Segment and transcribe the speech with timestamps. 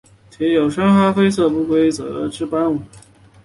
[0.31, 2.79] 体有深咖啡色不规则之斑纹。